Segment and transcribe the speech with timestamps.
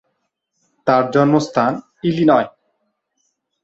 [0.87, 1.71] তার জন্ম স্থান
[2.03, 2.47] ইলিনয়।